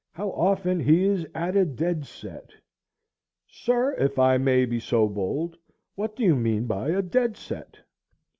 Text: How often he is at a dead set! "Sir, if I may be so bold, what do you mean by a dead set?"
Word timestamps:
How 0.13 0.31
often 0.31 0.79
he 0.79 1.03
is 1.05 1.27
at 1.35 1.55
a 1.55 1.63
dead 1.63 2.07
set! 2.07 2.55
"Sir, 3.45 3.93
if 3.99 4.17
I 4.17 4.39
may 4.39 4.65
be 4.65 4.79
so 4.79 5.07
bold, 5.07 5.57
what 5.93 6.15
do 6.15 6.23
you 6.23 6.35
mean 6.35 6.65
by 6.65 6.89
a 6.89 7.03
dead 7.03 7.37
set?" 7.37 7.77